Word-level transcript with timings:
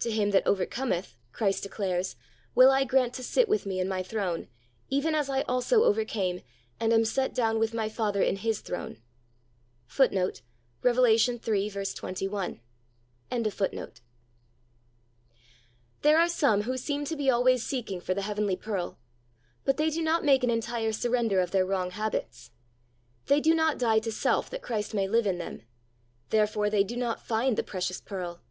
"To 0.00 0.10
him 0.10 0.32
that 0.32 0.46
over 0.46 0.66
cometh," 0.66 1.16
Christ 1.32 1.62
declares, 1.62 2.14
"will 2.54 2.70
I 2.70 2.84
grant 2.84 3.14
to 3.14 3.22
sit 3.22 3.48
with 3.48 3.64
Me 3.64 3.80
in 3.80 3.88
My 3.88 4.02
throne, 4.02 4.48
even 4.90 5.14
as 5.14 5.30
I 5.30 5.44
also 5.44 5.84
overcame, 5.84 6.42
and 6.78 6.92
am 6.92 7.06
set 7.06 7.34
down 7.34 7.58
with 7.58 7.72
My 7.72 7.88
Father 7.88 8.20
in 8.20 8.36
His 8.36 8.60
throne."* 8.60 8.98
iRev. 9.88 10.10
3:8, 10.10 10.42
i8 10.42 10.42
2 10.42 10.42
Rev. 10.82 10.96
3:17 11.40 11.40
3 11.40 11.68
Matt. 11.70 11.72
21:31 11.72 11.72
* 11.72 11.72
Rev. 11.72 11.72
3:21 11.72 11.72
Ii8 11.72 12.32
Christ's 13.32 13.62
Object 13.62 13.74
Lessons 13.74 14.00
There 16.02 16.18
are 16.18 16.28
some 16.28 16.62
who 16.64 16.76
seem 16.76 17.06
to 17.06 17.16
be 17.16 17.30
always 17.30 17.62
seeking 17.64 18.00
for 18.02 18.12
the 18.12 18.20
heavenly 18.20 18.56
pearl. 18.56 18.98
But 19.64 19.78
they 19.78 19.88
do 19.88 20.02
not 20.02 20.22
make 20.22 20.44
an 20.44 20.50
enth 20.50 20.78
e 20.86 20.92
surrender 20.92 21.40
of 21.40 21.50
their 21.52 21.64
wrong 21.64 21.92
habits. 21.92 22.50
They 23.24 23.40
do 23.40 23.54
not 23.54 23.78
die 23.78 24.00
to 24.00 24.12
self 24.12 24.50
that 24.50 24.60
Christ 24.60 24.92
may 24.92 25.08
live 25.08 25.26
in 25.26 25.38
them. 25.38 25.62
Therefore 26.28 26.68
they 26.68 26.84
do 26.84 26.98
not 26.98 27.26
iind 27.26 27.56
the 27.56 27.62
precious 27.62 28.02
pearl. 28.02 28.42